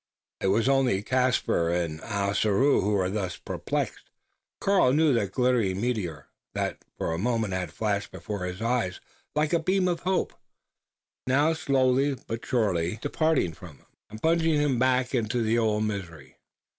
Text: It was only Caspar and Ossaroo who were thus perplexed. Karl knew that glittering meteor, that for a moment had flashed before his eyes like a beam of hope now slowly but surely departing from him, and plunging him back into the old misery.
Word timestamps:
It 0.39 0.47
was 0.47 0.67
only 0.67 1.03
Caspar 1.03 1.69
and 1.69 2.01
Ossaroo 2.01 2.81
who 2.81 2.93
were 2.93 3.07
thus 3.11 3.37
perplexed. 3.37 4.09
Karl 4.59 4.93
knew 4.93 5.13
that 5.13 5.31
glittering 5.31 5.79
meteor, 5.79 6.27
that 6.55 6.79
for 6.97 7.13
a 7.13 7.19
moment 7.19 7.53
had 7.53 7.71
flashed 7.71 8.11
before 8.11 8.45
his 8.45 8.63
eyes 8.63 8.99
like 9.35 9.53
a 9.53 9.59
beam 9.59 9.87
of 9.87 9.99
hope 9.99 10.33
now 11.27 11.53
slowly 11.53 12.15
but 12.15 12.43
surely 12.43 12.97
departing 12.99 13.53
from 13.53 13.77
him, 13.77 13.85
and 14.09 14.23
plunging 14.23 14.59
him 14.59 14.79
back 14.79 15.13
into 15.13 15.43
the 15.43 15.59
old 15.59 15.83
misery. 15.83 16.39